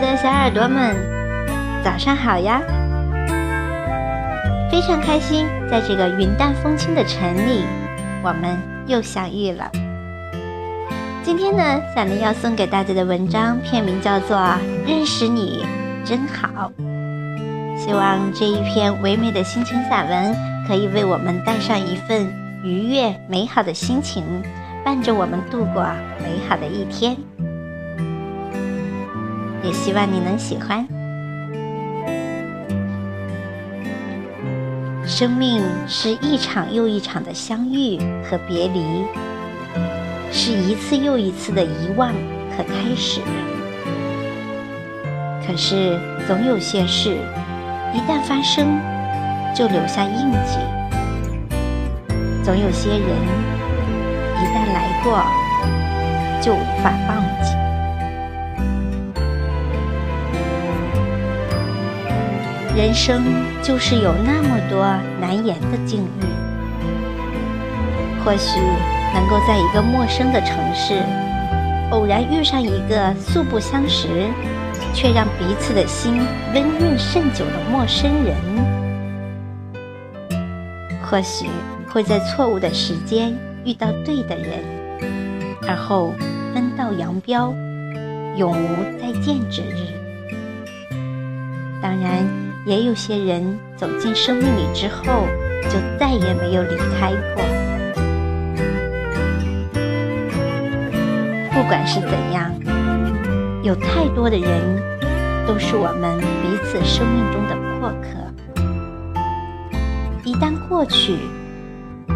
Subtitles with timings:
[0.00, 0.96] 的小耳朵们，
[1.82, 2.60] 早上好呀！
[4.70, 7.64] 非常开心，在这个云淡风轻的城里，
[8.22, 8.56] 我们
[8.86, 9.70] 又相遇了。
[11.24, 14.36] 今天呢，小林要送给大家的文章片名叫做
[14.86, 15.64] 《认识你
[16.04, 16.70] 真好》。
[17.78, 20.34] 希望这一篇唯美的心情散文，
[20.68, 24.22] 可以为我们带上一份愉悦美好的心情，
[24.84, 25.84] 伴着我们度过
[26.22, 27.16] 美好的一天。
[29.62, 30.86] 也希望你能喜欢。
[35.06, 39.04] 生命是一场又一场的相遇和别离，
[40.30, 42.12] 是一次又一次的遗忘
[42.56, 43.20] 和开始。
[45.44, 47.16] 可是，总有些事
[47.94, 48.78] 一旦发生，
[49.54, 50.60] 就留下印记；
[52.44, 53.08] 总有些人
[54.36, 55.24] 一旦来过，
[56.42, 57.57] 就无法忘记。
[62.78, 63.24] 人生
[63.60, 64.86] 就是有那么多
[65.20, 66.22] 难言的境遇，
[68.24, 68.60] 或许
[69.12, 71.02] 能够在一个陌生的城市，
[71.90, 74.06] 偶然遇上一个素不相识，
[74.94, 76.20] 却让彼此的心
[76.54, 78.36] 温润甚久的陌生人；
[81.02, 81.48] 或许
[81.92, 84.62] 会在错误的时间遇到对的人，
[85.66, 86.14] 而后
[86.54, 87.52] 分道扬镳，
[88.36, 88.68] 永无
[89.00, 89.82] 再见之日。
[91.82, 92.47] 当然。
[92.68, 95.26] 也有些人走进生命里之后，
[95.70, 97.42] 就再也没有离开过。
[101.50, 102.52] 不管是怎样，
[103.62, 104.82] 有太多的人
[105.46, 108.08] 都是我们彼此生命中的过客。
[110.22, 111.16] 一旦过去，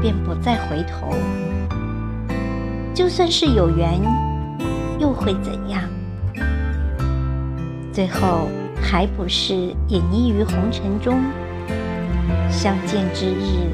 [0.03, 1.17] 便不再回头。
[2.93, 3.99] 就算是有缘，
[4.99, 5.83] 又会怎样？
[7.91, 8.51] 最后。
[8.93, 9.55] 还不是
[9.89, 11.19] 隐匿于红尘中，
[12.51, 13.71] 相见之日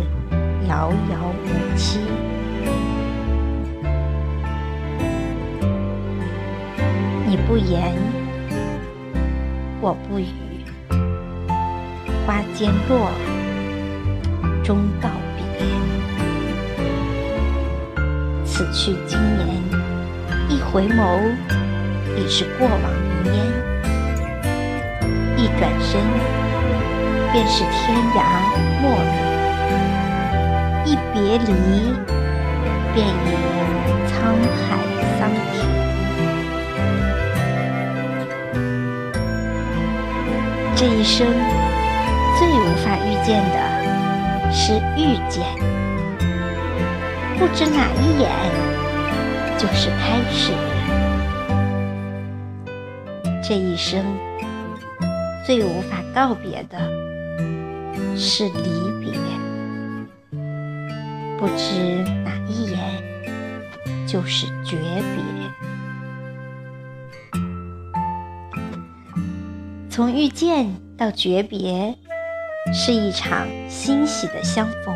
[0.69, 1.99] 遥遥无期。
[7.27, 7.97] 你不言，
[9.81, 10.27] 我不语，
[12.25, 13.11] 花间落，
[14.63, 15.43] 终告别。
[18.45, 19.61] 此去经年，
[20.49, 21.19] 一回眸，
[22.17, 22.81] 已是过往
[23.27, 23.68] 云烟。
[25.49, 25.99] 一转身，
[27.33, 28.21] 便是天涯
[28.83, 29.01] 陌路；
[30.85, 31.49] 一别离，
[32.93, 33.09] 便已
[34.07, 34.13] 沧
[34.53, 34.77] 海
[35.19, 35.57] 桑田。
[40.77, 41.27] 这一生
[42.39, 43.57] 最无法遇见的
[44.53, 45.43] 是遇见，
[47.39, 48.29] 不知哪一眼
[49.57, 50.53] 就是开始。
[53.43, 54.05] 这一生。
[55.49, 56.79] 最无法告别的
[58.19, 58.53] 是离
[59.01, 59.15] 别，
[61.39, 62.79] 不知哪一眼
[64.07, 65.25] 就是诀别。
[69.89, 70.67] 从遇见
[70.99, 71.97] 到诀别，
[72.75, 74.95] 是一场欣喜的相逢；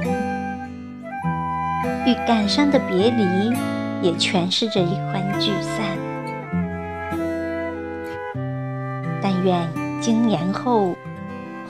[2.05, 3.57] 与感伤的别离，
[4.03, 5.97] 也诠释着一欢聚散。
[9.23, 9.82] 但愿。
[10.03, 10.97] 经年后，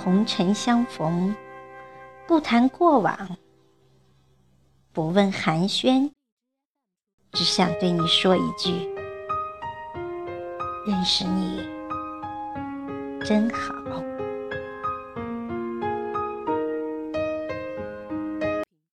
[0.02, 1.36] 红尘相逢，
[2.26, 3.36] 不谈过往，
[4.90, 6.10] 不问寒暄，
[7.32, 8.88] 只想对你说一句：
[10.86, 11.60] 认识你
[13.22, 13.74] 真好。